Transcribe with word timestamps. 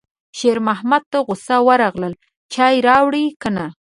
شېرمحمد 0.37 1.03
ته 1.11 1.17
غوسه 1.25 1.57
ورغله: 1.67 2.09
چای 2.53 2.75
راوړې 2.87 3.25
که 3.41 3.49
نه 3.55 3.65